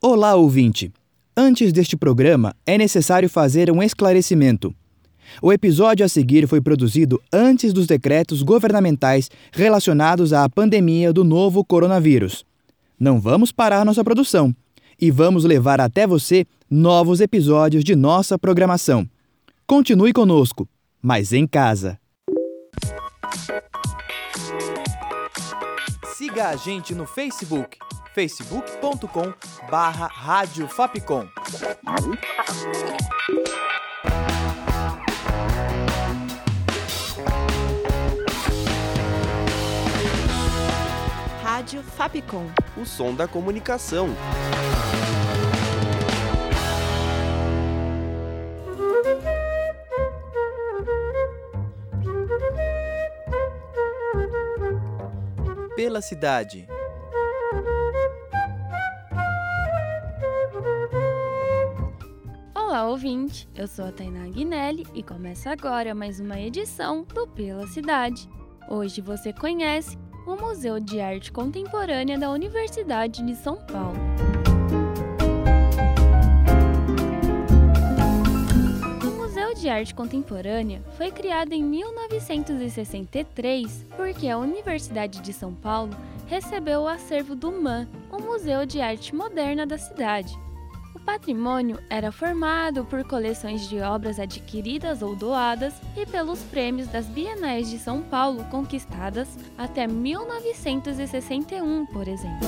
[0.00, 0.92] Olá, ouvinte!
[1.36, 4.72] Antes deste programa, é necessário fazer um esclarecimento.
[5.42, 11.64] O episódio a seguir foi produzido antes dos decretos governamentais relacionados à pandemia do novo
[11.64, 12.44] coronavírus.
[12.98, 14.54] Não vamos parar nossa produção
[15.00, 19.04] e vamos levar até você novos episódios de nossa programação.
[19.66, 20.68] Continue conosco,
[21.02, 21.98] mas em casa.
[26.16, 27.78] Siga a gente no Facebook
[28.18, 29.32] facebook.com
[29.70, 31.28] barra Rádio Fapcom.
[41.44, 42.50] Rádio Fapcom.
[42.76, 44.08] O som da comunicação.
[55.76, 56.66] Pela cidade.
[62.88, 63.46] Ouvinte!
[63.54, 68.26] Eu sou a Tainá Guinelli e começa agora mais uma edição do Pela Cidade.
[68.66, 73.98] Hoje você conhece o Museu de Arte Contemporânea da Universidade de São Paulo.
[79.02, 85.94] O Museu de Arte Contemporânea foi criado em 1963 porque a Universidade de São Paulo
[86.26, 90.34] recebeu o acervo do MAN, o Museu de Arte Moderna da cidade.
[91.08, 97.70] Patrimônio era formado por coleções de obras adquiridas ou doadas e pelos prêmios das Bienais
[97.70, 102.46] de São Paulo conquistadas até 1961, por exemplo.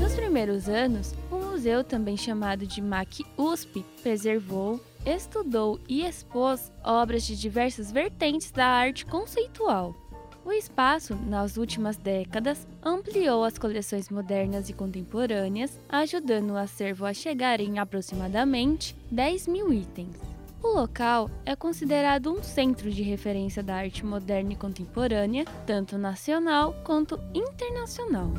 [0.00, 7.26] Nos primeiros anos, o museu, também chamado de MAC USP, preservou, estudou e expôs obras
[7.26, 10.05] de diversas vertentes da arte conceitual.
[10.46, 17.12] O espaço, nas últimas décadas, ampliou as coleções modernas e contemporâneas, ajudando o acervo a
[17.12, 20.14] chegar em aproximadamente 10 mil itens.
[20.62, 26.76] O local é considerado um centro de referência da arte moderna e contemporânea, tanto nacional
[26.84, 28.30] quanto internacional.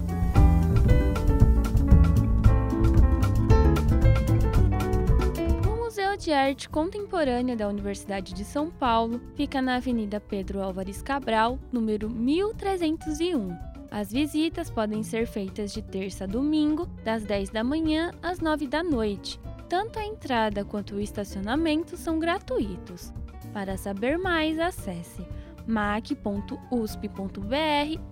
[6.17, 11.59] Museu de Arte Contemporânea da Universidade de São Paulo fica na Avenida Pedro Álvares Cabral,
[11.71, 13.55] número 1301.
[13.91, 18.67] As visitas podem ser feitas de terça a domingo, das 10 da manhã às 9
[18.67, 19.39] da noite.
[19.69, 23.13] Tanto a entrada quanto o estacionamento são gratuitos.
[23.53, 25.23] Para saber mais, acesse
[25.67, 26.57] mac.usp.br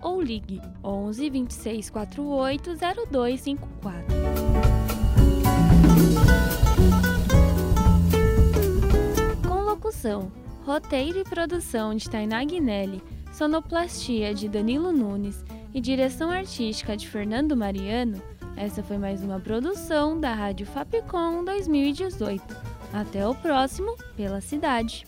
[0.00, 2.76] ou ligue 11 26 48
[3.10, 4.25] 0254.
[10.64, 13.02] Roteiro e produção de Tainá Guinelli,
[13.32, 15.44] sonoplastia de Danilo Nunes
[15.74, 18.22] e direção artística de Fernando Mariano,
[18.56, 22.42] essa foi mais uma produção da Rádio Fapcom 2018.
[22.90, 25.04] Até o próximo Pela Cidade.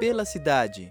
[0.00, 0.90] Pela cidade.